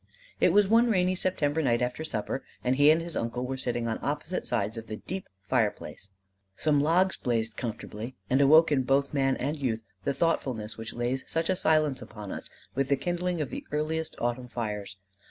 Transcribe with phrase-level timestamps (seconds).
[0.39, 3.87] It was one rainy September night after supper, and he and his uncle were sitting
[3.87, 6.09] on opposite sides of the deep fireplace.
[6.55, 11.23] Some logs blazed comfortably, and awoke in both man and youth the thoughtfulness which lays
[11.27, 14.97] such a silence upon us with the kindling of the earliest Autumn fires.